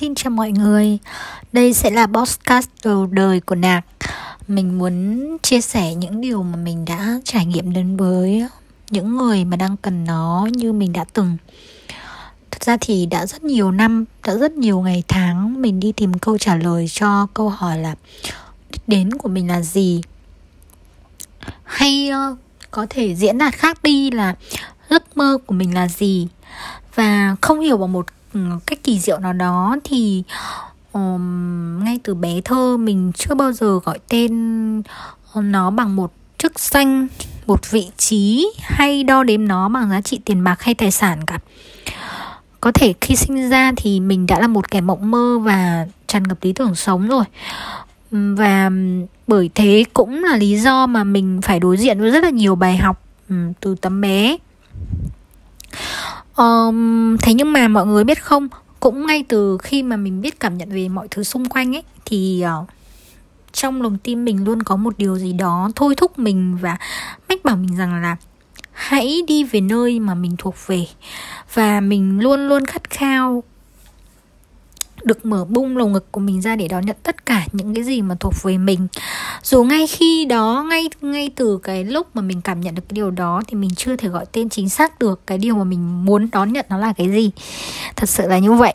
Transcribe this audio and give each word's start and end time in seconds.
Xin 0.00 0.14
chào 0.14 0.30
mọi 0.30 0.50
người. 0.52 0.98
Đây 1.52 1.72
sẽ 1.72 1.90
là 1.90 2.06
podcast 2.06 2.68
đầu 2.84 3.06
đời 3.06 3.40
của 3.40 3.54
Nạc. 3.54 3.84
Mình 4.48 4.78
muốn 4.78 5.36
chia 5.42 5.60
sẻ 5.60 5.94
những 5.94 6.20
điều 6.20 6.42
mà 6.42 6.56
mình 6.56 6.84
đã 6.84 7.20
trải 7.24 7.46
nghiệm 7.46 7.72
đến 7.72 7.96
với 7.96 8.46
những 8.90 9.16
người 9.16 9.44
mà 9.44 9.56
đang 9.56 9.76
cần 9.76 10.04
nó 10.04 10.48
như 10.52 10.72
mình 10.72 10.92
đã 10.92 11.04
từng. 11.12 11.36
Thật 12.50 12.64
ra 12.64 12.76
thì 12.80 13.06
đã 13.06 13.26
rất 13.26 13.44
nhiều 13.44 13.70
năm, 13.70 14.04
đã 14.26 14.34
rất 14.34 14.52
nhiều 14.52 14.80
ngày 14.80 15.02
tháng 15.08 15.62
mình 15.62 15.80
đi 15.80 15.92
tìm 15.92 16.18
câu 16.18 16.38
trả 16.38 16.56
lời 16.56 16.86
cho 16.88 17.26
câu 17.34 17.48
hỏi 17.48 17.78
là 17.78 17.94
đích 18.70 18.88
đến 18.88 19.10
của 19.10 19.28
mình 19.28 19.48
là 19.48 19.62
gì? 19.62 20.00
Hay 21.64 22.08
ờ, 22.08 22.36
có 22.70 22.86
thể 22.90 23.14
diễn 23.14 23.38
đạt 23.38 23.54
khác 23.54 23.82
đi 23.82 24.10
là 24.10 24.34
giấc 24.90 25.16
mơ 25.16 25.38
của 25.46 25.54
mình 25.54 25.74
là 25.74 25.88
gì? 25.88 26.28
Và 26.94 27.36
không 27.40 27.60
hiểu 27.60 27.76
bằng 27.76 27.92
một 27.92 28.06
Ừ, 28.34 28.40
cách 28.66 28.78
kỳ 28.84 28.98
diệu 28.98 29.18
nào 29.18 29.32
đó 29.32 29.76
thì 29.84 30.22
um, 30.92 31.84
ngay 31.84 32.00
từ 32.04 32.14
bé 32.14 32.40
thơ 32.40 32.76
mình 32.76 33.12
chưa 33.14 33.34
bao 33.34 33.52
giờ 33.52 33.80
gọi 33.84 33.98
tên 34.08 34.82
nó 35.34 35.70
bằng 35.70 35.96
một 35.96 36.12
chức 36.38 36.58
danh 36.58 37.06
một 37.46 37.70
vị 37.70 37.90
trí 37.96 38.52
hay 38.62 39.04
đo 39.04 39.22
đếm 39.22 39.48
nó 39.48 39.68
bằng 39.68 39.90
giá 39.90 40.00
trị 40.00 40.20
tiền 40.24 40.44
bạc 40.44 40.62
hay 40.62 40.74
tài 40.74 40.90
sản 40.90 41.26
cả. 41.26 41.38
Có 42.60 42.72
thể 42.72 42.94
khi 43.00 43.16
sinh 43.16 43.50
ra 43.50 43.72
thì 43.76 44.00
mình 44.00 44.26
đã 44.26 44.40
là 44.40 44.46
một 44.46 44.70
kẻ 44.70 44.80
mộng 44.80 45.10
mơ 45.10 45.38
và 45.38 45.86
tràn 46.06 46.22
ngập 46.22 46.38
lý 46.42 46.52
tưởng 46.52 46.74
sống 46.74 47.08
rồi. 47.08 47.24
Và 48.10 48.70
bởi 49.26 49.50
thế 49.54 49.84
cũng 49.94 50.24
là 50.24 50.36
lý 50.36 50.56
do 50.58 50.86
mà 50.86 51.04
mình 51.04 51.40
phải 51.42 51.60
đối 51.60 51.76
diện 51.76 52.00
với 52.00 52.10
rất 52.10 52.24
là 52.24 52.30
nhiều 52.30 52.54
bài 52.54 52.76
học 52.76 53.02
từ 53.60 53.74
tấm 53.74 54.00
bé 54.00 54.36
um, 56.36 57.16
thế 57.16 57.34
nhưng 57.34 57.52
mà 57.52 57.68
mọi 57.68 57.86
người 57.86 58.04
biết 58.04 58.22
không? 58.22 58.48
Cũng 58.80 59.06
ngay 59.06 59.24
từ 59.28 59.58
khi 59.62 59.82
mà 59.82 59.96
mình 59.96 60.20
biết 60.20 60.40
cảm 60.40 60.58
nhận 60.58 60.70
về 60.70 60.88
mọi 60.88 61.08
thứ 61.10 61.22
xung 61.22 61.48
quanh 61.48 61.76
ấy 61.76 61.82
thì 62.04 62.44
uh, 62.60 62.68
trong 63.52 63.82
lòng 63.82 63.98
tim 63.98 64.24
mình 64.24 64.44
luôn 64.44 64.62
có 64.62 64.76
một 64.76 64.98
điều 64.98 65.18
gì 65.18 65.32
đó 65.32 65.70
thôi 65.76 65.94
thúc 65.94 66.18
mình 66.18 66.58
và 66.60 66.76
mách 67.28 67.44
bảo 67.44 67.56
mình 67.56 67.76
rằng 67.76 68.02
là 68.02 68.16
hãy 68.72 69.22
đi 69.28 69.44
về 69.44 69.60
nơi 69.60 70.00
mà 70.00 70.14
mình 70.14 70.34
thuộc 70.38 70.54
về. 70.66 70.86
Và 71.54 71.80
mình 71.80 72.20
luôn 72.20 72.48
luôn 72.48 72.66
khát 72.66 72.90
khao 72.90 73.42
được 75.06 75.26
mở 75.26 75.44
bung 75.44 75.76
lồng 75.76 75.92
ngực 75.92 76.12
của 76.12 76.20
mình 76.20 76.40
ra 76.40 76.56
để 76.56 76.68
đón 76.68 76.86
nhận 76.86 76.96
tất 77.02 77.26
cả 77.26 77.46
những 77.52 77.74
cái 77.74 77.84
gì 77.84 78.02
mà 78.02 78.14
thuộc 78.20 78.34
về 78.42 78.58
mình. 78.58 78.86
Dù 79.42 79.64
ngay 79.64 79.86
khi 79.86 80.24
đó, 80.24 80.66
ngay 80.70 80.90
ngay 81.00 81.30
từ 81.36 81.58
cái 81.62 81.84
lúc 81.84 82.06
mà 82.14 82.22
mình 82.22 82.40
cảm 82.40 82.60
nhận 82.60 82.74
được 82.74 82.82
cái 82.88 82.94
điều 82.94 83.10
đó 83.10 83.42
thì 83.48 83.54
mình 83.54 83.70
chưa 83.76 83.96
thể 83.96 84.08
gọi 84.08 84.26
tên 84.32 84.48
chính 84.48 84.68
xác 84.68 84.98
được 84.98 85.26
cái 85.26 85.38
điều 85.38 85.54
mà 85.54 85.64
mình 85.64 86.04
muốn 86.04 86.28
đón 86.32 86.52
nhận 86.52 86.66
nó 86.68 86.78
là 86.78 86.92
cái 86.92 87.10
gì. 87.10 87.30
Thật 87.96 88.08
sự 88.08 88.28
là 88.28 88.38
như 88.38 88.52
vậy. 88.52 88.74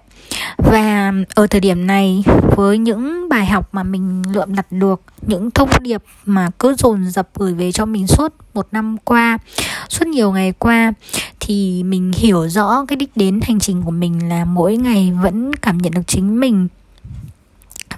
Và 0.58 1.14
ở 1.36 1.48
thời 1.48 1.62
điểm 1.62 1.88
này, 1.88 2.24
với 2.56 2.78
những 2.78 3.30
bài 3.30 3.46
học 3.46 3.70
mà 3.72 3.84
mình 3.84 4.24
lượm 4.34 4.56
đặt 4.56 4.66
được, 4.72 5.02
những 5.22 5.52
thông 5.52 5.70
điệp 5.82 6.04
mà 6.26 6.50
cứ 6.60 6.76
dồn 6.78 7.10
dập 7.10 7.30
gửi 7.36 7.54
về 7.54 7.72
cho 7.72 7.86
mình 7.86 8.08
suốt 8.08 8.34
một 8.54 8.68
năm 8.72 8.98
qua, 8.98 9.38
suốt 9.90 10.08
nhiều 10.08 10.32
ngày 10.32 10.54
qua 10.60 10.94
thì 11.52 11.84
mình 11.84 12.12
hiểu 12.16 12.50
rõ 12.50 12.86
cái 12.88 12.96
đích 12.96 13.18
đến 13.18 13.40
hành 13.44 13.60
trình 13.60 13.84
của 13.84 13.92
mình 13.92 14.30
là 14.30 14.46
mỗi 14.46 14.78
ngày 14.78 15.12
vẫn 15.24 15.56
cảm 15.56 15.78
nhận 15.78 15.94
được 15.94 16.02
chính 16.08 16.40
mình. 16.40 16.68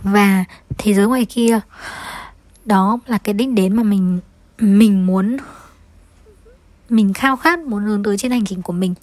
Và 0.04 0.46
thế 0.78 0.94
giới 0.94 1.08
ngoài 1.08 1.26
kia, 1.26 1.60
đó 2.66 3.00
là 3.08 3.18
cái 3.18 3.34
đích 3.34 3.50
đến 3.50 3.76
mà 3.76 3.84
mình 3.84 4.20
mình 4.58 5.06
muốn, 5.06 5.38
mình 6.90 7.14
khao 7.14 7.38
khát 7.38 7.60
muốn 7.60 7.84
hướng 7.84 8.04
tới 8.04 8.18
trên 8.18 8.32
hành 8.32 8.46
trình 8.46 8.62
của 8.62 8.74
mình. 8.74 8.94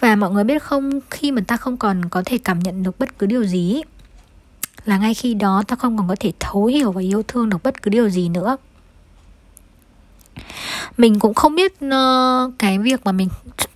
Và 0.00 0.16
mọi 0.16 0.30
người 0.30 0.44
biết 0.44 0.62
không, 0.62 1.00
khi 1.10 1.32
mà 1.32 1.42
ta 1.46 1.56
không 1.56 1.76
còn 1.76 2.08
có 2.08 2.22
thể 2.26 2.38
cảm 2.38 2.58
nhận 2.58 2.82
được 2.82 2.98
bất 2.98 3.18
cứ 3.18 3.26
điều 3.26 3.44
gì 3.44 3.82
là 4.84 4.98
ngay 4.98 5.14
khi 5.14 5.34
đó 5.34 5.62
ta 5.68 5.76
không 5.76 5.98
còn 5.98 6.08
có 6.08 6.16
thể 6.20 6.32
thấu 6.40 6.66
hiểu 6.66 6.92
và 6.92 7.00
yêu 7.00 7.22
thương 7.28 7.48
được 7.48 7.62
bất 7.62 7.82
cứ 7.82 7.90
điều 7.90 8.10
gì 8.10 8.28
nữa 8.28 8.56
mình 10.96 11.18
cũng 11.18 11.34
không 11.34 11.54
biết 11.54 11.72
uh, 11.72 12.52
cái 12.58 12.78
việc 12.78 13.00
mà 13.04 13.12
mình 13.12 13.28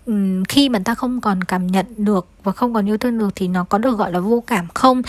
um, 0.06 0.44
khi 0.44 0.68
mà 0.68 0.78
ta 0.84 0.94
không 0.94 1.20
còn 1.20 1.44
cảm 1.44 1.66
nhận 1.66 1.86
được 1.96 2.26
và 2.44 2.52
không 2.52 2.74
còn 2.74 2.88
yêu 2.88 2.98
thương 2.98 3.18
được 3.18 3.30
thì 3.34 3.48
nó 3.48 3.64
có 3.64 3.78
được 3.78 3.98
gọi 3.98 4.12
là 4.12 4.20
vô 4.20 4.42
cảm 4.46 4.66
không? 4.74 5.02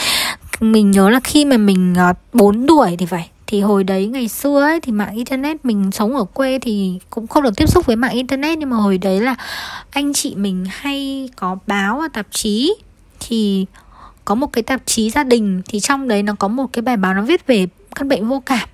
Mình 0.60 0.92
nhớ 0.92 1.10
là 1.10 1.20
khi 1.20 1.46
mà 1.46 1.58
mình 1.58 1.96
ờ, 1.98 2.10
uh, 2.10 2.16
4 2.34 2.68
tuổi 2.68 2.96
thì 3.00 3.06
phải. 3.06 3.30
Thì 3.48 3.62
hồi 3.62 3.84
đấy 3.84 4.08
ngày 4.08 4.28
xưa 4.28 4.62
ấy 4.62 4.80
thì 4.82 4.92
mạng 4.92 5.16
internet 5.16 5.66
mình 5.66 5.92
sống 5.92 6.16
ở 6.16 6.24
quê 6.24 6.60
thì 6.60 7.00
cũng 7.10 7.28
không 7.28 7.44
được 7.44 7.56
tiếp 7.58 7.70
xúc 7.70 7.86
với 7.86 7.96
mạng 7.96 8.12
internet 8.12 8.58
nhưng 8.58 8.70
mà 8.70 8.78
hồi 8.78 8.98
đấy 8.98 9.22
là 9.22 9.36
anh 9.92 10.14
chị 10.14 10.36
mình 10.36 10.66
hay 10.70 11.30
có 11.36 11.58
báo 11.68 12.00
và 12.00 12.08
tạp 12.08 12.28
chí. 12.32 12.76
Thì 13.20 13.66
có 14.26 14.36
một 14.36 14.54
cái 14.54 14.64
tạp 14.64 14.82
chí 14.86 15.10
gia 15.10 15.24
đình 15.24 15.62
thì 15.66 15.80
trong 15.80 16.08
đấy 16.08 16.24
nó 16.24 16.34
có 16.40 16.48
một 16.48 16.66
cái 16.74 16.82
bài 16.82 16.98
báo 16.98 17.14
nó 17.14 17.22
viết 17.22 17.48
về 17.48 17.68
căn 17.96 18.08
bệnh 18.08 18.28
vô 18.28 18.44
cảm. 18.46 18.70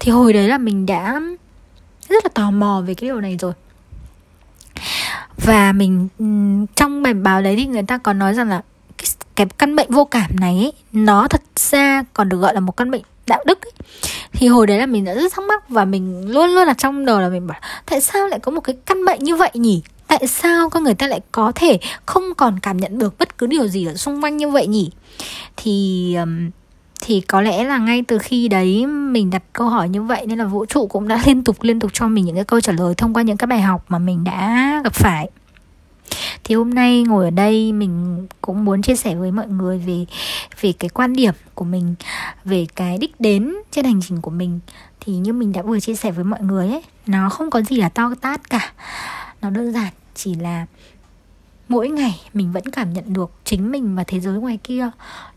Thì 0.00 0.12
hồi 0.12 0.32
đấy 0.32 0.48
là 0.48 0.58
mình 0.58 0.86
đã 0.86 1.20
rất 2.12 2.24
là 2.24 2.30
tò 2.34 2.50
mò 2.50 2.82
về 2.86 2.94
cái 2.94 3.08
điều 3.08 3.20
này 3.20 3.36
rồi. 3.40 3.52
Và 5.36 5.72
mình 5.72 6.08
trong 6.76 7.02
bài 7.02 7.14
báo 7.14 7.42
đấy 7.42 7.56
thì 7.56 7.66
người 7.66 7.82
ta 7.82 7.98
còn 7.98 8.18
nói 8.18 8.34
rằng 8.34 8.48
là 8.48 8.62
cái, 8.98 9.06
cái 9.34 9.46
căn 9.58 9.76
bệnh 9.76 9.90
vô 9.90 10.04
cảm 10.04 10.30
này 10.40 10.56
ấy, 10.58 10.72
nó 10.92 11.28
thật 11.28 11.42
ra 11.56 12.04
còn 12.14 12.28
được 12.28 12.36
gọi 12.36 12.54
là 12.54 12.60
một 12.60 12.76
căn 12.76 12.90
bệnh 12.90 13.02
đạo 13.26 13.44
đức 13.46 13.62
ấy. 13.62 13.72
thì 14.32 14.48
hồi 14.48 14.66
đấy 14.66 14.78
là 14.78 14.86
mình 14.86 15.04
đã 15.04 15.14
rất 15.14 15.32
thắc 15.32 15.44
mắc 15.44 15.68
và 15.68 15.84
mình 15.84 16.30
luôn 16.30 16.50
luôn 16.50 16.66
là 16.66 16.74
trong 16.74 17.04
đầu 17.04 17.20
là 17.20 17.28
mình 17.28 17.46
bảo 17.46 17.60
tại 17.86 18.00
sao 18.00 18.28
lại 18.28 18.38
có 18.40 18.52
một 18.52 18.60
cái 18.60 18.76
căn 18.86 19.04
bệnh 19.04 19.24
như 19.24 19.36
vậy 19.36 19.50
nhỉ? 19.54 19.82
Tại 20.06 20.26
sao 20.26 20.70
con 20.70 20.84
người 20.84 20.94
ta 20.94 21.06
lại 21.06 21.20
có 21.32 21.52
thể 21.54 21.78
không 22.06 22.34
còn 22.36 22.58
cảm 22.60 22.76
nhận 22.76 22.98
được 22.98 23.18
bất 23.18 23.38
cứ 23.38 23.46
điều 23.46 23.68
gì 23.68 23.86
ở 23.86 23.94
xung 23.94 24.24
quanh 24.24 24.36
như 24.36 24.48
vậy 24.48 24.66
nhỉ? 24.66 24.90
Thì 25.56 26.16
thì 27.04 27.20
có 27.20 27.40
lẽ 27.40 27.64
là 27.64 27.78
ngay 27.78 28.02
từ 28.08 28.18
khi 28.18 28.48
đấy 28.48 28.86
mình 28.86 29.30
đặt 29.30 29.42
câu 29.52 29.68
hỏi 29.68 29.88
như 29.88 30.02
vậy 30.02 30.26
nên 30.26 30.38
là 30.38 30.44
vũ 30.44 30.66
trụ 30.66 30.86
cũng 30.86 31.08
đã 31.08 31.22
liên 31.26 31.44
tục 31.44 31.56
liên 31.62 31.80
tục 31.80 31.90
cho 31.94 32.08
mình 32.08 32.24
những 32.24 32.34
cái 32.34 32.44
câu 32.44 32.60
trả 32.60 32.72
lời 32.72 32.94
thông 32.94 33.14
qua 33.14 33.22
những 33.22 33.36
cái 33.36 33.46
bài 33.46 33.60
học 33.60 33.84
mà 33.88 33.98
mình 33.98 34.24
đã 34.24 34.80
gặp 34.84 34.94
phải. 34.94 35.30
Thì 36.44 36.54
hôm 36.54 36.74
nay 36.74 37.02
ngồi 37.02 37.24
ở 37.24 37.30
đây 37.30 37.72
mình 37.72 38.26
cũng 38.40 38.64
muốn 38.64 38.82
chia 38.82 38.96
sẻ 38.96 39.14
với 39.14 39.32
mọi 39.32 39.48
người 39.48 39.78
về 39.78 40.04
về 40.60 40.72
cái 40.72 40.88
quan 40.88 41.12
điểm 41.12 41.34
của 41.54 41.64
mình, 41.64 41.94
về 42.44 42.66
cái 42.76 42.98
đích 42.98 43.20
đến 43.20 43.54
trên 43.70 43.84
hành 43.84 44.00
trình 44.08 44.20
của 44.20 44.30
mình. 44.30 44.60
Thì 45.00 45.12
như 45.12 45.32
mình 45.32 45.52
đã 45.52 45.62
vừa 45.62 45.80
chia 45.80 45.94
sẻ 45.94 46.10
với 46.10 46.24
mọi 46.24 46.42
người 46.42 46.68
ấy, 46.68 46.82
nó 47.06 47.28
không 47.28 47.50
có 47.50 47.62
gì 47.62 47.76
là 47.76 47.88
to 47.88 48.14
tát 48.20 48.50
cả. 48.50 48.72
Nó 49.42 49.50
đơn 49.50 49.72
giản 49.72 49.92
chỉ 50.14 50.34
là 50.34 50.66
mỗi 51.68 51.88
ngày 51.88 52.20
mình 52.34 52.52
vẫn 52.52 52.64
cảm 52.70 52.92
nhận 52.92 53.12
được 53.12 53.30
chính 53.44 53.70
mình 53.70 53.96
và 53.96 54.04
thế 54.04 54.20
giới 54.20 54.34
ngoài 54.34 54.58
kia 54.64 54.90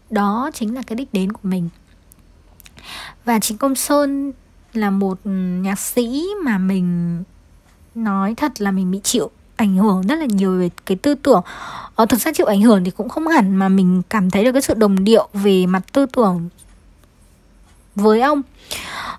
đó 0.10 0.50
chính 0.54 0.76
là 0.76 0.82
cái 0.88 0.96
đích 0.96 1.14
đến 1.14 1.32
của 1.32 1.40
mình. 1.44 1.70
Và 3.26 3.40
chính 3.40 3.58
công 3.58 3.76
sơn 3.76 4.32
là 4.74 4.90
một 4.90 5.20
nhạc 5.62 5.80
sĩ 5.80 6.24
mà 6.44 6.58
mình 6.58 7.24
nói 7.96 8.34
thật 8.38 8.62
là 8.62 8.72
mình 8.72 8.92
bị 8.92 9.00
chịu 9.04 9.32
ảnh 9.56 9.76
hưởng 9.76 10.02
rất 10.08 10.16
là 10.16 10.26
nhiều 10.26 10.60
về 10.60 10.70
cái 10.86 10.98
tư 10.98 11.16
tưởng. 11.16 11.42
Ờ, 11.96 12.06
thực 12.06 12.20
ra 12.20 12.32
chịu 12.32 12.46
ảnh 12.46 12.62
hưởng 12.62 12.84
thì 12.84 12.92
cũng 12.92 13.10
không 13.10 13.28
hẳn 13.28 13.56
mà 13.56 13.70
mình 13.70 14.02
cảm 14.10 14.32
thấy 14.32 14.44
được 14.44 14.52
cái 14.52 14.62
sự 14.62 14.74
đồng 14.74 15.04
điệu 15.04 15.28
về 15.34 15.66
mặt 15.66 15.84
tư 15.94 16.06
tưởng 16.06 16.50
với 17.96 18.22
ông. 18.22 18.42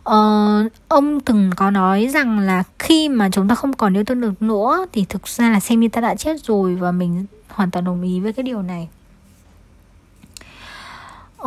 Ờ, 0.03 0.69
ông 0.89 1.21
từng 1.21 1.51
có 1.57 1.71
nói 1.71 2.09
rằng 2.13 2.39
là 2.39 2.63
khi 2.79 3.09
mà 3.09 3.29
chúng 3.33 3.49
ta 3.49 3.55
không 3.55 3.73
còn 3.73 3.97
yêu 3.97 4.05
thương 4.05 4.21
được 4.21 4.43
nữa 4.43 4.87
thì 4.93 5.05
thực 5.09 5.29
ra 5.29 5.51
là 5.51 5.61
xem 5.61 5.81
như 5.81 5.89
ta 5.89 6.01
đã 6.01 6.15
chết 6.15 6.45
rồi 6.45 6.75
và 6.75 6.93
mình 6.93 7.27
hoàn 7.49 7.71
toàn 7.71 7.85
đồng 7.85 8.03
ý 8.03 8.21
với 8.21 8.33
cái 8.33 8.43
điều 8.43 8.63
này 8.63 8.89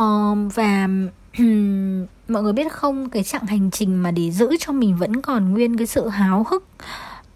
um, 0.00 0.48
và 0.48 0.88
mọi 2.28 2.42
người 2.42 2.52
biết 2.52 2.72
không 2.72 3.10
cái 3.10 3.22
chặng 3.22 3.46
hành 3.46 3.70
trình 3.70 4.02
mà 4.02 4.10
để 4.10 4.30
giữ 4.30 4.56
cho 4.60 4.72
mình 4.72 4.96
vẫn 4.96 5.22
còn 5.22 5.52
nguyên 5.52 5.76
cái 5.76 5.86
sự 5.86 6.08
háo 6.08 6.46
hức 6.50 6.64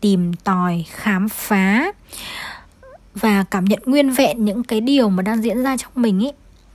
tìm 0.01 0.33
tòi 0.35 0.85
khám 0.89 1.29
phá 1.29 1.93
và 3.15 3.45
cảm 3.51 3.65
nhận 3.65 3.81
nguyên 3.85 4.11
vẹn 4.11 4.45
những 4.45 4.63
cái 4.63 4.81
điều 4.81 5.09
mà 5.09 5.23
đang 5.23 5.43
diễn 5.43 5.63
ra 5.63 5.77
trong 5.77 5.93
mình 5.95 6.25
ấy 6.25 6.33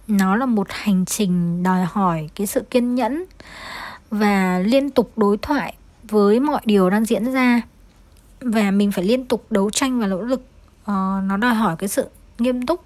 nó 0.08 0.36
là 0.36 0.46
một 0.46 0.68
hành 0.70 1.06
trình 1.06 1.64
đòi 1.64 1.86
hỏi 1.86 2.30
cái 2.36 2.48
sự 2.48 2.62
kiên 2.70 2.96
nhẫn 2.96 3.26
và 4.12 4.60
liên 4.60 4.90
tục 4.90 5.12
đối 5.16 5.38
thoại 5.38 5.76
với 6.04 6.40
mọi 6.40 6.62
điều 6.66 6.90
đang 6.90 7.06
diễn 7.06 7.32
ra. 7.32 7.62
Và 8.42 8.72
mình 8.72 8.92
phải 8.92 9.04
liên 9.04 9.26
tục 9.26 9.46
đấu 9.50 9.70
tranh 9.70 10.00
và 10.00 10.08
nỗ 10.08 10.22
lực. 10.22 10.42
Uh, 10.82 11.24
nó 11.24 11.38
đòi 11.38 11.54
hỏi 11.54 11.76
cái 11.80 11.90
sự 11.90 12.06
nghiêm 12.40 12.66
túc 12.66 12.84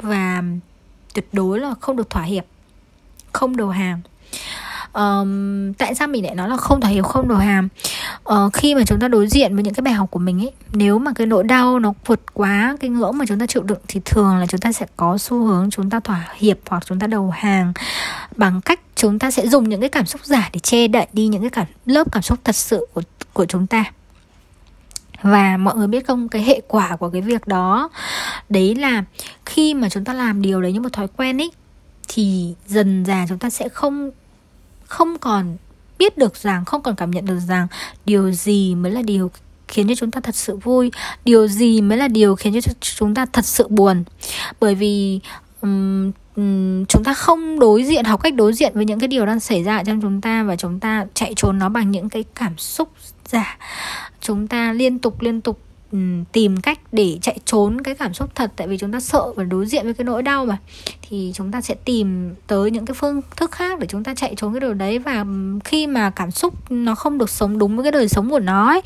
và 0.00 0.42
tuyệt 1.14 1.28
đối 1.32 1.60
là 1.60 1.74
không 1.80 1.96
được 1.96 2.10
thỏa 2.10 2.22
hiệp 2.22 2.44
không 3.32 3.56
đầu 3.56 3.68
hàng 3.68 4.00
um, 4.92 5.72
tại 5.72 5.94
sao 5.94 6.08
mình 6.08 6.24
lại 6.24 6.34
nói 6.34 6.48
là 6.48 6.56
không 6.56 6.80
thỏa 6.80 6.90
hiệp 6.90 7.04
không 7.04 7.28
đầu 7.28 7.38
hàng 7.38 7.64
uh, 7.64 8.24
ờ, 8.24 8.50
khi 8.52 8.74
mà 8.74 8.82
chúng 8.86 9.00
ta 9.00 9.08
đối 9.08 9.28
diện 9.28 9.54
với 9.54 9.64
những 9.64 9.74
cái 9.74 9.82
bài 9.82 9.94
học 9.94 10.10
của 10.10 10.18
mình 10.18 10.42
ấy 10.42 10.52
nếu 10.72 10.98
mà 10.98 11.12
cái 11.14 11.26
nỗi 11.26 11.44
đau 11.44 11.78
nó 11.78 11.92
vượt 12.06 12.34
quá 12.34 12.76
cái 12.80 12.90
ngưỡng 12.90 13.18
mà 13.18 13.24
chúng 13.28 13.38
ta 13.38 13.46
chịu 13.46 13.62
đựng 13.62 13.78
thì 13.88 14.00
thường 14.04 14.36
là 14.36 14.46
chúng 14.46 14.60
ta 14.60 14.72
sẽ 14.72 14.86
có 14.96 15.18
xu 15.18 15.44
hướng 15.44 15.70
chúng 15.70 15.90
ta 15.90 16.00
thỏa 16.00 16.28
hiệp 16.36 16.58
hoặc 16.68 16.82
chúng 16.86 16.98
ta 16.98 17.06
đầu 17.06 17.30
hàng 17.30 17.72
bằng 18.36 18.60
cách 18.60 18.80
chúng 18.96 19.18
ta 19.18 19.30
sẽ 19.30 19.48
dùng 19.48 19.68
những 19.68 19.80
cái 19.80 19.88
cảm 19.88 20.06
xúc 20.06 20.20
giả 20.24 20.50
để 20.52 20.60
che 20.60 20.88
đậy 20.88 21.06
đi 21.12 21.26
những 21.26 21.40
cái 21.40 21.50
cảm 21.50 21.66
lớp 21.86 22.12
cảm 22.12 22.22
xúc 22.22 22.38
thật 22.44 22.56
sự 22.56 22.86
của 22.94 23.02
của 23.32 23.44
chúng 23.44 23.66
ta 23.66 23.84
và 25.22 25.56
mọi 25.56 25.76
người 25.76 25.86
biết 25.86 26.06
không 26.06 26.28
cái 26.28 26.42
hệ 26.42 26.60
quả 26.68 26.96
của 26.96 27.10
cái 27.10 27.22
việc 27.22 27.46
đó 27.46 27.88
đấy 28.48 28.74
là 28.74 29.04
khi 29.46 29.74
mà 29.74 29.88
chúng 29.88 30.04
ta 30.04 30.12
làm 30.12 30.42
điều 30.42 30.62
đấy 30.62 30.72
như 30.72 30.80
một 30.80 30.92
thói 30.92 31.08
quen 31.16 31.40
ấy 31.40 31.50
thì 32.08 32.54
dần 32.66 33.04
dà 33.04 33.26
chúng 33.28 33.38
ta 33.38 33.50
sẽ 33.50 33.68
không 33.68 34.10
không 34.86 35.18
còn 35.18 35.56
biết 35.98 36.18
được 36.18 36.36
rằng 36.36 36.64
không 36.64 36.82
còn 36.82 36.96
cảm 36.96 37.10
nhận 37.10 37.24
được 37.24 37.38
rằng 37.48 37.66
điều 38.04 38.32
gì 38.32 38.74
mới 38.74 38.92
là 38.92 39.02
điều 39.02 39.30
khiến 39.68 39.88
cho 39.88 39.94
chúng 39.94 40.10
ta 40.10 40.20
thật 40.20 40.34
sự 40.34 40.56
vui 40.56 40.90
điều 41.24 41.48
gì 41.48 41.80
mới 41.80 41.98
là 41.98 42.08
điều 42.08 42.36
khiến 42.36 42.60
cho 42.60 42.72
chúng 42.80 43.14
ta 43.14 43.26
thật 43.32 43.44
sự 43.44 43.68
buồn. 43.68 44.04
Bởi 44.60 44.74
vì 44.74 45.20
um, 45.60 46.10
um, 46.36 46.84
chúng 46.84 47.04
ta 47.04 47.14
không 47.14 47.58
đối 47.58 47.84
diện 47.84 48.04
học 48.04 48.22
cách 48.22 48.34
đối 48.34 48.52
diện 48.52 48.72
với 48.74 48.84
những 48.84 49.00
cái 49.00 49.08
điều 49.08 49.26
đang 49.26 49.40
xảy 49.40 49.64
ra 49.64 49.82
trong 49.84 50.00
chúng 50.00 50.20
ta 50.20 50.42
và 50.42 50.56
chúng 50.56 50.80
ta 50.80 51.06
chạy 51.14 51.32
trốn 51.36 51.58
nó 51.58 51.68
bằng 51.68 51.90
những 51.90 52.08
cái 52.08 52.24
cảm 52.34 52.58
xúc 52.58 52.88
giả 53.30 53.58
chúng 54.20 54.46
ta 54.46 54.72
liên 54.72 54.98
tục 54.98 55.20
liên 55.20 55.40
tục 55.40 55.60
ừ, 55.92 55.98
tìm 56.32 56.60
cách 56.60 56.78
để 56.92 57.18
chạy 57.22 57.38
trốn 57.44 57.80
cái 57.80 57.94
cảm 57.94 58.14
xúc 58.14 58.30
thật 58.34 58.52
tại 58.56 58.68
vì 58.68 58.78
chúng 58.78 58.92
ta 58.92 59.00
sợ 59.00 59.32
và 59.36 59.44
đối 59.44 59.66
diện 59.66 59.84
với 59.84 59.94
cái 59.94 60.04
nỗi 60.04 60.22
đau 60.22 60.46
mà. 60.46 60.56
Thì 61.02 61.32
chúng 61.34 61.52
ta 61.52 61.60
sẽ 61.60 61.74
tìm 61.74 62.34
tới 62.46 62.70
những 62.70 62.86
cái 62.86 62.94
phương 62.94 63.20
thức 63.36 63.50
khác 63.50 63.78
để 63.78 63.86
chúng 63.86 64.04
ta 64.04 64.14
chạy 64.14 64.34
trốn 64.36 64.52
cái 64.52 64.60
điều 64.60 64.74
đấy 64.74 64.98
và 64.98 65.18
ừ, 65.18 65.58
khi 65.64 65.86
mà 65.86 66.10
cảm 66.10 66.30
xúc 66.30 66.70
nó 66.70 66.94
không 66.94 67.18
được 67.18 67.30
sống 67.30 67.58
đúng 67.58 67.76
với 67.76 67.84
cái 67.84 67.92
đời 67.92 68.08
sống 68.08 68.30
của 68.30 68.40
nó 68.40 68.68
ấy, 68.68 68.82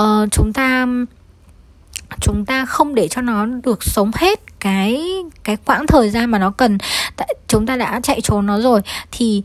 uh, 0.00 0.32
chúng 0.32 0.52
ta 0.52 0.86
chúng 2.20 2.44
ta 2.46 2.66
không 2.66 2.94
để 2.94 3.08
cho 3.08 3.22
nó 3.22 3.46
được 3.46 3.84
sống 3.84 4.10
hết 4.14 4.40
cái 4.62 5.02
cái 5.44 5.56
quãng 5.56 5.86
thời 5.86 6.10
gian 6.10 6.30
mà 6.30 6.38
nó 6.38 6.50
cần. 6.50 6.78
Chúng 7.48 7.66
ta 7.66 7.76
đã 7.76 8.00
chạy 8.02 8.20
trốn 8.20 8.46
nó 8.46 8.60
rồi, 8.60 8.80
thì 9.12 9.42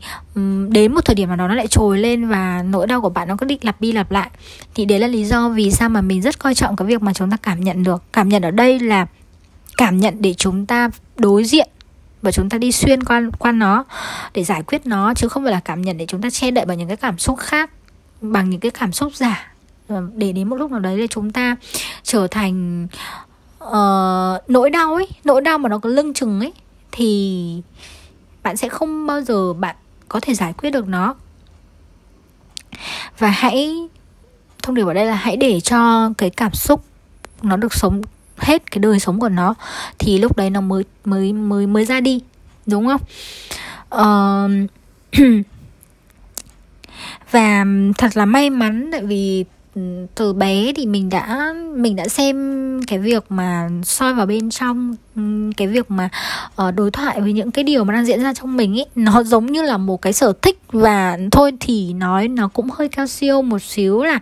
đến 0.68 0.94
một 0.94 1.04
thời 1.04 1.14
điểm 1.14 1.28
mà 1.28 1.36
nó 1.36 1.54
lại 1.54 1.66
trồi 1.66 1.98
lên 1.98 2.28
và 2.28 2.62
nỗi 2.62 2.86
đau 2.86 3.00
của 3.00 3.08
bạn 3.08 3.28
nó 3.28 3.36
cứ 3.38 3.46
định 3.46 3.58
lặp 3.62 3.80
đi 3.80 3.92
lặp 3.92 4.10
lại. 4.10 4.30
Thì 4.74 4.84
đấy 4.84 4.98
là 4.98 5.06
lý 5.06 5.24
do 5.24 5.48
vì 5.48 5.70
sao 5.70 5.88
mà 5.88 6.00
mình 6.00 6.22
rất 6.22 6.38
coi 6.38 6.54
trọng 6.54 6.76
cái 6.76 6.86
việc 6.86 7.02
mà 7.02 7.12
chúng 7.12 7.30
ta 7.30 7.36
cảm 7.42 7.60
nhận 7.60 7.84
được. 7.84 8.02
Cảm 8.12 8.28
nhận 8.28 8.42
ở 8.42 8.50
đây 8.50 8.78
là 8.78 9.06
cảm 9.76 9.98
nhận 9.98 10.14
để 10.20 10.34
chúng 10.34 10.66
ta 10.66 10.90
đối 11.16 11.44
diện 11.44 11.68
và 12.22 12.32
chúng 12.32 12.48
ta 12.48 12.58
đi 12.58 12.72
xuyên 12.72 13.04
qua 13.04 13.22
qua 13.38 13.52
nó 13.52 13.84
để 14.34 14.44
giải 14.44 14.62
quyết 14.62 14.86
nó, 14.86 15.14
chứ 15.14 15.28
không 15.28 15.44
phải 15.44 15.52
là 15.52 15.60
cảm 15.60 15.82
nhận 15.82 15.98
để 15.98 16.06
chúng 16.06 16.22
ta 16.22 16.30
che 16.30 16.50
đậy 16.50 16.64
bằng 16.64 16.78
những 16.78 16.88
cái 16.88 16.96
cảm 16.96 17.18
xúc 17.18 17.38
khác, 17.38 17.70
bằng 18.20 18.50
những 18.50 18.60
cái 18.60 18.70
cảm 18.70 18.92
xúc 18.92 19.14
giả. 19.14 19.52
Ờ, 19.88 20.02
để 20.14 20.32
đến 20.32 20.48
một 20.48 20.56
lúc 20.56 20.70
nào 20.70 20.80
đấy 20.80 20.98
là 20.98 21.06
chúng 21.10 21.32
ta 21.32 21.56
trở 22.02 22.26
thành 22.26 22.86
uh, 23.64 24.50
nỗi 24.50 24.70
đau 24.70 24.94
ấy 24.94 25.08
nỗi 25.24 25.40
đau 25.40 25.58
mà 25.58 25.68
nó 25.68 25.78
có 25.78 25.90
lưng 25.90 26.14
chừng 26.14 26.40
ấy 26.40 26.52
thì 26.92 27.62
bạn 28.42 28.56
sẽ 28.56 28.68
không 28.68 29.06
bao 29.06 29.20
giờ 29.20 29.52
bạn 29.52 29.76
có 30.08 30.20
thể 30.20 30.34
giải 30.34 30.52
quyết 30.52 30.70
được 30.70 30.88
nó. 30.88 31.14
Và 33.18 33.30
hãy 33.30 33.88
thông 34.62 34.74
điệp 34.74 34.86
ở 34.86 34.94
đây 34.94 35.06
là 35.06 35.14
hãy 35.14 35.36
để 35.36 35.60
cho 35.60 36.10
cái 36.18 36.30
cảm 36.30 36.54
xúc 36.54 36.84
nó 37.42 37.56
được 37.56 37.74
sống 37.74 38.02
hết 38.36 38.70
cái 38.70 38.78
đời 38.78 39.00
sống 39.00 39.20
của 39.20 39.28
nó 39.28 39.54
thì 39.98 40.18
lúc 40.18 40.36
đấy 40.36 40.50
nó 40.50 40.60
mới 40.60 40.84
mới 41.04 41.32
mới 41.32 41.66
mới 41.66 41.84
ra 41.84 42.00
đi 42.00 42.20
đúng 42.66 42.86
không? 42.86 43.00
Uh, 43.94 44.70
và 47.30 47.64
thật 47.98 48.16
là 48.16 48.24
may 48.24 48.50
mắn 48.50 48.88
tại 48.92 49.02
vì 49.02 49.44
Ừ, 49.74 50.06
từ 50.14 50.32
bé 50.32 50.72
thì 50.76 50.86
mình 50.86 51.08
đã 51.08 51.54
mình 51.74 51.96
đã 51.96 52.08
xem 52.08 52.80
cái 52.86 52.98
việc 52.98 53.24
mà 53.28 53.68
soi 53.84 54.14
vào 54.14 54.26
bên 54.26 54.50
trong 54.50 54.96
ừ, 55.16 55.22
cái 55.56 55.68
việc 55.68 55.90
mà 55.90 56.08
uh, 56.68 56.74
đối 56.74 56.90
thoại 56.90 57.20
với 57.20 57.32
những 57.32 57.50
cái 57.50 57.64
điều 57.64 57.84
mà 57.84 57.94
đang 57.94 58.06
diễn 58.06 58.22
ra 58.22 58.34
trong 58.34 58.56
mình 58.56 58.78
ấy 58.78 58.86
nó 58.94 59.22
giống 59.22 59.46
như 59.46 59.62
là 59.62 59.76
một 59.76 60.02
cái 60.02 60.12
sở 60.12 60.32
thích 60.42 60.58
và 60.72 61.18
thôi 61.32 61.52
thì 61.60 61.92
nói 61.92 62.28
nó 62.28 62.48
cũng 62.48 62.68
hơi 62.70 62.88
cao 62.88 63.06
siêu 63.06 63.42
một 63.42 63.62
xíu 63.62 64.04
là 64.04 64.20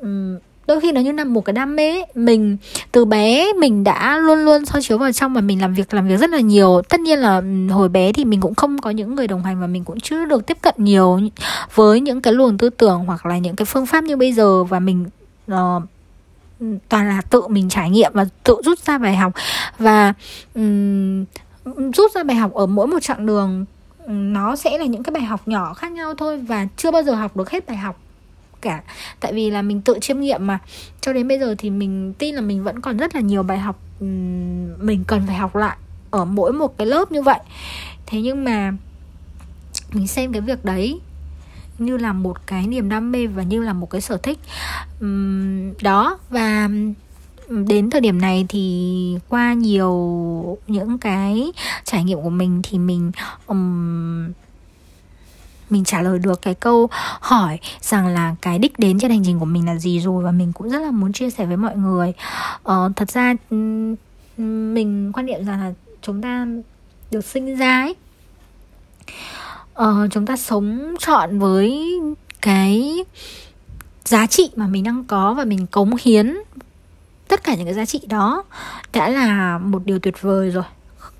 um, 0.00 0.36
đôi 0.68 0.80
khi 0.80 0.92
nó 0.92 1.00
như 1.00 1.12
là 1.12 1.24
một 1.24 1.44
cái 1.44 1.52
đam 1.52 1.76
mê 1.76 1.90
ấy. 1.90 2.04
mình 2.14 2.56
từ 2.92 3.04
bé 3.04 3.52
mình 3.60 3.84
đã 3.84 4.18
luôn 4.18 4.38
luôn 4.38 4.64
soi 4.64 4.82
chiếu 4.82 4.98
vào 4.98 5.12
trong 5.12 5.34
và 5.34 5.40
mình 5.40 5.60
làm 5.60 5.74
việc 5.74 5.94
làm 5.94 6.08
việc 6.08 6.16
rất 6.16 6.30
là 6.30 6.40
nhiều. 6.40 6.82
Tất 6.88 7.00
nhiên 7.00 7.18
là 7.18 7.42
hồi 7.70 7.88
bé 7.88 8.12
thì 8.12 8.24
mình 8.24 8.40
cũng 8.40 8.54
không 8.54 8.78
có 8.78 8.90
những 8.90 9.14
người 9.14 9.26
đồng 9.26 9.42
hành 9.42 9.60
và 9.60 9.66
mình 9.66 9.84
cũng 9.84 10.00
chưa 10.00 10.24
được 10.24 10.46
tiếp 10.46 10.58
cận 10.62 10.74
nhiều 10.78 11.20
với 11.74 12.00
những 12.00 12.22
cái 12.22 12.32
luồng 12.32 12.58
tư 12.58 12.70
tưởng 12.70 13.04
hoặc 13.06 13.26
là 13.26 13.38
những 13.38 13.56
cái 13.56 13.66
phương 13.66 13.86
pháp 13.86 14.04
như 14.04 14.16
bây 14.16 14.32
giờ. 14.32 14.64
Và 14.64 14.80
mình 14.80 15.06
uh, 15.52 15.82
toàn 16.88 17.08
là 17.08 17.20
tự 17.30 17.48
mình 17.48 17.68
trải 17.68 17.90
nghiệm 17.90 18.12
và 18.14 18.24
tự 18.44 18.56
rút 18.64 18.78
ra 18.78 18.98
bài 18.98 19.16
học. 19.16 19.32
Và 19.78 20.12
um, 20.54 21.24
rút 21.94 22.12
ra 22.14 22.22
bài 22.22 22.36
học 22.36 22.54
ở 22.54 22.66
mỗi 22.66 22.86
một 22.86 22.98
chặng 23.02 23.26
đường 23.26 23.64
nó 24.06 24.56
sẽ 24.56 24.78
là 24.78 24.84
những 24.84 25.02
cái 25.02 25.10
bài 25.10 25.22
học 25.22 25.48
nhỏ 25.48 25.74
khác 25.74 25.92
nhau 25.92 26.14
thôi. 26.14 26.38
Và 26.38 26.66
chưa 26.76 26.90
bao 26.90 27.02
giờ 27.02 27.14
học 27.14 27.36
được 27.36 27.50
hết 27.50 27.66
bài 27.66 27.76
học 27.76 28.00
cả. 28.60 28.82
Tại 29.20 29.32
vì 29.32 29.50
là 29.50 29.62
mình 29.62 29.80
tự 29.80 29.98
chiêm 30.00 30.20
nghiệm 30.20 30.46
mà. 30.46 30.58
Cho 31.00 31.12
đến 31.12 31.28
bây 31.28 31.38
giờ 31.38 31.54
thì 31.58 31.70
mình 31.70 32.14
tin 32.18 32.34
là 32.34 32.40
mình 32.40 32.64
vẫn 32.64 32.80
còn 32.80 32.96
rất 32.96 33.14
là 33.14 33.20
nhiều 33.20 33.42
bài 33.42 33.58
học 33.58 33.80
mình 34.80 35.04
cần 35.06 35.22
phải 35.26 35.36
học 35.36 35.56
lại 35.56 35.76
ở 36.10 36.24
mỗi 36.24 36.52
một 36.52 36.78
cái 36.78 36.86
lớp 36.86 37.12
như 37.12 37.22
vậy. 37.22 37.40
Thế 38.06 38.20
nhưng 38.20 38.44
mà 38.44 38.72
mình 39.92 40.06
xem 40.06 40.32
cái 40.32 40.40
việc 40.40 40.64
đấy 40.64 41.00
như 41.78 41.96
là 41.96 42.12
một 42.12 42.46
cái 42.46 42.66
niềm 42.66 42.88
đam 42.88 43.12
mê 43.12 43.26
và 43.26 43.42
như 43.42 43.62
là 43.62 43.72
một 43.72 43.90
cái 43.90 44.00
sở 44.00 44.16
thích 44.16 44.38
đó. 45.82 46.18
Và 46.30 46.68
đến 47.48 47.90
thời 47.90 48.00
điểm 48.00 48.20
này 48.20 48.46
thì 48.48 49.16
qua 49.28 49.52
nhiều 49.52 50.58
những 50.66 50.98
cái 50.98 51.52
trải 51.84 52.04
nghiệm 52.04 52.22
của 52.22 52.30
mình 52.30 52.60
thì 52.62 52.78
mình 52.78 53.12
um, 53.46 54.32
mình 55.70 55.84
trả 55.84 56.02
lời 56.02 56.18
được 56.18 56.42
cái 56.42 56.54
câu 56.54 56.88
hỏi 57.20 57.58
rằng 57.80 58.06
là 58.06 58.34
cái 58.42 58.58
đích 58.58 58.78
đến 58.78 58.98
trên 58.98 59.10
hành 59.10 59.22
trình 59.24 59.38
của 59.38 59.44
mình 59.44 59.66
là 59.66 59.76
gì 59.76 60.00
rồi 60.00 60.24
và 60.24 60.30
mình 60.30 60.52
cũng 60.52 60.70
rất 60.70 60.78
là 60.78 60.90
muốn 60.90 61.12
chia 61.12 61.30
sẻ 61.30 61.46
với 61.46 61.56
mọi 61.56 61.76
người. 61.76 62.12
Ờ, 62.62 62.92
thật 62.96 63.10
ra 63.10 63.34
mình 64.72 65.12
quan 65.12 65.26
niệm 65.26 65.44
rằng 65.44 65.60
là 65.60 65.72
chúng 66.02 66.22
ta 66.22 66.46
được 67.10 67.24
sinh 67.24 67.56
ra 67.56 67.80
ấy 67.80 67.94
ờ, 69.74 70.08
chúng 70.10 70.26
ta 70.26 70.36
sống 70.36 70.94
chọn 70.98 71.38
với 71.38 71.98
cái 72.42 73.04
giá 74.04 74.26
trị 74.26 74.50
mà 74.56 74.66
mình 74.66 74.84
đang 74.84 75.04
có 75.04 75.34
và 75.34 75.44
mình 75.44 75.66
cống 75.66 75.90
hiến 76.00 76.36
tất 77.28 77.44
cả 77.44 77.54
những 77.54 77.64
cái 77.64 77.74
giá 77.74 77.84
trị 77.84 78.00
đó 78.08 78.44
đã 78.92 79.08
là 79.08 79.58
một 79.58 79.82
điều 79.84 79.98
tuyệt 79.98 80.22
vời 80.22 80.50
rồi 80.50 80.64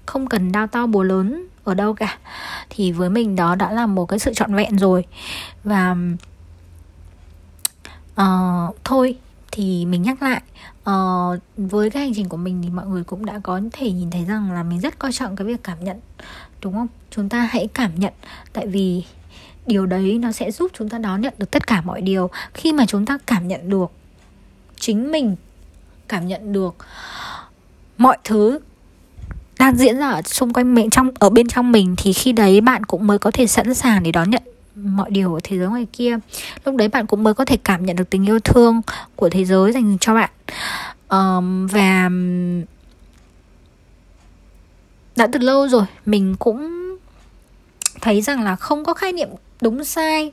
không 0.07 0.27
cần 0.27 0.53
đau 0.53 0.67
to 0.67 0.87
búa 0.87 1.03
lớn 1.03 1.47
ở 1.65 1.75
đâu 1.75 1.95
cả. 1.95 2.19
Thì 2.71 2.93
với 2.93 3.11
mình 3.11 3.37
đó 3.37 3.55
đã 3.55 3.73
là 3.73 3.87
một 3.87 4.07
cái 4.07 4.19
sự 4.19 4.35
trọn 4.35 4.55
vẹn 4.55 4.79
rồi. 4.79 5.05
Và 5.65 5.97
uh, 8.21 8.77
thôi 8.85 9.17
thì 9.53 9.87
mình 9.87 10.03
nhắc 10.03 10.23
lại. 10.23 10.43
Uh, 10.91 11.39
với 11.57 11.91
cái 11.91 12.03
hành 12.03 12.13
trình 12.15 12.29
của 12.29 12.37
mình 12.37 12.63
thì 12.63 12.71
mọi 12.71 12.87
người 12.87 13.05
cũng 13.05 13.27
đã 13.27 13.41
có 13.43 13.61
thể 13.73 13.93
nhìn 13.93 14.11
thấy 14.11 14.25
rằng 14.25 14.53
là 14.53 14.63
mình 14.63 14.81
rất 14.81 14.99
coi 14.99 15.13
trọng 15.13 15.37
cái 15.37 15.47
việc 15.47 15.63
cảm 15.63 15.85
nhận 15.85 16.01
đúng 16.63 16.75
không? 16.75 16.87
Chúng 17.11 17.29
ta 17.29 17.49
hãy 17.51 17.69
cảm 17.75 17.91
nhận 17.97 18.13
tại 18.53 18.67
vì 18.67 19.05
điều 19.67 19.87
đấy 19.87 20.19
nó 20.23 20.33
sẽ 20.33 20.51
giúp 20.51 20.71
chúng 20.75 20.89
ta 20.89 20.99
đón 20.99 21.21
nhận 21.21 21.35
được 21.39 21.51
tất 21.51 21.67
cả 21.67 21.81
mọi 21.81 22.01
điều. 22.01 22.31
Khi 22.55 22.73
mà 22.73 22.87
chúng 22.87 23.07
ta 23.07 23.19
cảm 23.27 23.49
nhận 23.49 23.71
được 23.71 23.91
chính 24.81 25.13
mình 25.13 25.37
cảm 26.09 26.29
nhận 26.29 26.53
được 26.53 26.77
mọi 27.99 28.19
thứ 28.25 28.59
đang 29.59 29.77
diễn 29.77 29.99
ra 29.99 30.11
ở 30.11 30.23
xung 30.23 30.53
quanh 30.53 30.75
mình 30.75 30.91
trong 30.91 31.11
ở 31.19 31.31
bên 31.31 31.49
trong 31.49 31.73
mình 31.73 31.95
thì 31.99 32.13
khi 32.13 32.33
đấy 32.33 32.61
bạn 32.61 32.85
cũng 32.87 33.07
mới 33.07 33.19
có 33.19 33.31
thể 33.31 33.47
sẵn 33.47 33.75
sàng 33.75 34.03
để 34.03 34.13
đón 34.13 34.31
nhận 34.31 34.43
mọi 34.75 35.11
điều 35.11 35.35
ở 35.35 35.41
thế 35.43 35.59
giới 35.59 35.69
ngoài 35.69 35.87
kia. 35.93 36.19
Lúc 36.65 36.77
đấy 36.77 36.89
bạn 36.89 37.07
cũng 37.07 37.23
mới 37.23 37.35
có 37.35 37.45
thể 37.45 37.57
cảm 37.65 37.87
nhận 37.87 37.97
được 37.97 38.11
tình 38.11 38.27
yêu 38.27 38.39
thương 38.41 38.81
của 39.17 39.29
thế 39.29 39.45
giới 39.45 39.73
dành 39.73 39.97
cho 40.01 40.15
bạn. 40.15 40.31
Um, 41.09 41.67
và 41.67 42.11
đã 45.17 45.27
từ 45.33 45.39
lâu 45.39 45.69
rồi 45.69 45.85
mình 46.07 46.37
cũng 46.39 46.75
thấy 48.01 48.21
rằng 48.21 48.43
là 48.43 48.57
không 48.57 48.85
có 48.85 48.95
khái 48.95 49.13
niệm 49.13 49.29
đúng 49.61 49.85
sai. 49.85 50.33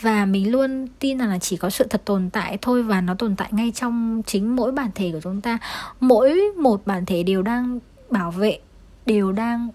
Và 0.00 0.26
mình 0.26 0.52
luôn 0.52 0.88
tin 0.98 1.18
rằng 1.18 1.28
là 1.28 1.38
chỉ 1.38 1.56
có 1.56 1.70
sự 1.70 1.86
thật 1.90 2.02
tồn 2.04 2.30
tại 2.30 2.58
thôi 2.62 2.82
và 2.82 3.00
nó 3.00 3.14
tồn 3.14 3.36
tại 3.36 3.48
ngay 3.52 3.72
trong 3.74 4.22
chính 4.26 4.56
mỗi 4.56 4.72
bản 4.72 4.90
thể 4.94 5.10
của 5.12 5.20
chúng 5.22 5.40
ta. 5.40 5.58
Mỗi 6.00 6.40
một 6.56 6.86
bản 6.86 7.06
thể 7.06 7.22
đều 7.22 7.42
đang 7.42 7.78
bảo 8.12 8.30
vệ 8.30 8.58
đều 9.06 9.32
đang 9.32 9.68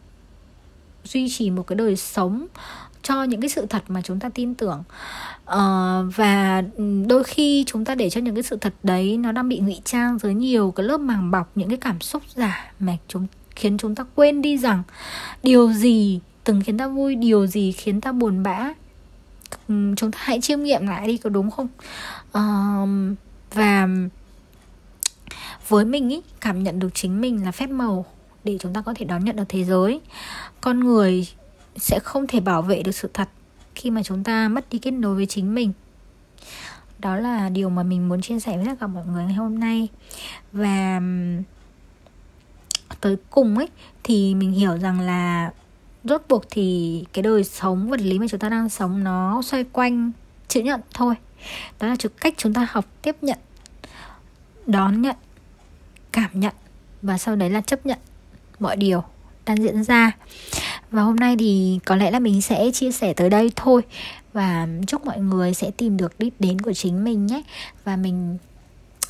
duy 1.04 1.30
trì 1.30 1.50
một 1.50 1.68
cái 1.68 1.76
đời 1.76 1.96
sống 1.96 2.48
cho 3.04 3.24
những 3.24 3.42
cái 3.42 3.50
sự 3.50 3.66
thật 3.66 3.84
mà 3.88 4.02
chúng 4.02 4.20
ta 4.20 4.30
tin 4.30 4.56
tưởng. 4.56 4.84
Ờ, 5.46 6.06
và 6.16 6.64
ừ, 6.76 7.04
đôi 7.08 7.24
khi 7.24 7.64
chúng 7.68 7.86
ta 7.86 7.96
để 7.96 8.10
cho 8.10 8.22
những 8.22 8.36
cái 8.36 8.44
sự 8.44 8.58
thật 8.62 8.74
đấy 8.84 9.18
nó 9.18 9.32
đang 9.32 9.50
bị 9.50 9.60
ngụy 9.60 9.80
trang 9.84 10.20
dưới 10.20 10.34
nhiều 10.34 10.72
cái 10.72 10.86
lớp 10.86 10.98
màng 10.98 11.32
bọc 11.32 11.52
những 11.56 11.70
cái 11.70 11.78
cảm 11.78 12.02
xúc 12.02 12.24
giả 12.36 12.72
mà 12.80 12.98
chúng 13.08 13.28
khiến 13.56 13.78
chúng 13.78 13.96
ta 13.96 14.06
quên 14.16 14.42
đi 14.42 14.58
rằng 14.58 14.84
điều 15.44 15.74
gì 15.74 16.20
từng 16.44 16.62
khiến 16.62 16.78
ta 16.78 16.88
vui 16.88 17.16
điều 17.16 17.48
gì 17.48 17.72
khiến 17.72 18.02
ta 18.02 18.12
buồn 18.12 18.44
bã 18.44 18.74
ừ, 19.68 19.94
chúng 19.98 20.12
ta 20.12 20.20
hãy 20.22 20.42
chiêm 20.42 20.64
nghiệm 20.64 20.88
lại 20.88 21.08
đi 21.08 21.18
có 21.18 21.30
đúng 21.30 21.52
không? 21.52 21.68
Uh, 22.28 23.18
và 23.54 23.88
với 25.68 25.86
mình 25.86 26.10
ý 26.10 26.22
cảm 26.42 26.64
nhận 26.64 26.80
được 26.80 26.90
chính 26.94 27.22
mình 27.22 27.46
là 27.46 27.52
phép 27.52 27.70
màu 27.70 28.06
để 28.44 28.58
chúng 28.60 28.74
ta 28.74 28.82
có 28.82 28.94
thể 28.94 29.06
đón 29.06 29.26
nhận 29.26 29.36
được 29.36 29.44
thế 29.50 29.64
giới. 29.64 30.02
Con 30.62 30.80
người 30.80 31.28
sẽ 31.76 32.00
không 32.00 32.28
thể 32.28 32.40
bảo 32.40 32.62
vệ 32.62 32.84
được 32.84 32.92
sự 32.92 33.10
thật 33.14 33.30
khi 33.76 33.92
mà 33.92 34.04
chúng 34.04 34.24
ta 34.24 34.48
mất 34.48 34.70
đi 34.70 34.80
kết 34.80 34.92
nối 34.92 35.16
với 35.16 35.26
chính 35.26 35.56
mình. 35.56 35.74
Đó 37.00 37.16
là 37.16 37.50
điều 37.50 37.70
mà 37.70 37.84
mình 37.84 38.10
muốn 38.10 38.22
chia 38.22 38.40
sẻ 38.40 38.58
với 38.58 38.66
tất 38.66 38.76
cả 38.80 38.88
mọi 38.88 39.06
người 39.06 39.24
ngày 39.24 39.34
hôm 39.34 39.60
nay. 39.60 39.88
Và 40.52 41.02
tới 43.02 43.18
cùng 43.30 43.58
ấy, 43.58 43.70
thì 44.04 44.36
mình 44.36 44.52
hiểu 44.52 44.78
rằng 44.78 45.00
là 45.00 45.52
rốt 46.04 46.22
cuộc 46.30 46.44
thì 46.50 47.06
cái 47.14 47.24
đời 47.24 47.44
sống 47.44 47.90
vật 47.90 48.02
lý 48.02 48.20
mà 48.20 48.26
chúng 48.30 48.40
ta 48.40 48.50
đang 48.50 48.70
sống 48.70 49.04
nó 49.04 49.42
xoay 49.42 49.64
quanh 49.64 50.12
chữ 50.48 50.62
nhận 50.62 50.82
thôi. 50.94 51.16
Đó 51.80 51.88
là 51.88 51.96
cách 52.22 52.34
chúng 52.38 52.54
ta 52.54 52.68
học, 52.70 52.86
tiếp 53.02 53.16
nhận, 53.22 53.38
đón 54.66 55.02
nhận, 55.02 55.16
cảm 56.12 56.40
nhận 56.40 56.54
và 57.02 57.18
sau 57.18 57.36
đấy 57.36 57.50
là 57.50 57.62
chấp 57.62 57.86
nhận 57.86 57.98
mọi 58.60 58.76
điều 58.76 59.04
đang 59.46 59.64
diễn 59.64 59.84
ra. 59.84 60.12
Và 60.92 61.02
hôm 61.02 61.16
nay 61.16 61.36
thì 61.40 61.80
có 61.86 61.96
lẽ 61.96 62.12
là 62.12 62.20
mình 62.20 62.42
sẽ 62.42 62.72
chia 62.72 62.92
sẻ 62.92 63.14
tới 63.14 63.30
đây 63.30 63.52
thôi. 63.56 63.82
Và 64.34 64.68
chúc 64.88 65.06
mọi 65.06 65.20
người 65.20 65.54
sẽ 65.54 65.72
tìm 65.72 65.98
được 65.98 66.20
đích 66.20 66.34
đến 66.40 66.62
của 66.62 66.74
chính 66.74 67.04
mình 67.04 67.26
nhé. 67.26 67.42
Và 67.84 67.96
mình 67.96 68.38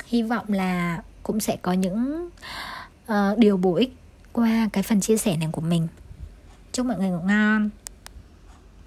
hy 0.06 0.22
vọng 0.22 0.44
là 0.48 1.02
cũng 1.22 1.40
sẽ 1.40 1.56
có 1.62 1.72
những 1.72 2.28
uh, 3.12 3.38
điều 3.38 3.56
bổ 3.56 3.74
ích 3.74 3.94
qua 4.32 4.68
cái 4.72 4.82
phần 4.82 5.00
chia 5.00 5.16
sẻ 5.16 5.36
này 5.36 5.48
của 5.52 5.60
mình. 5.60 5.88
Chúc 6.72 6.86
mọi 6.86 6.98
người 6.98 7.08
ngủ 7.08 7.20
ngon. 7.24 7.70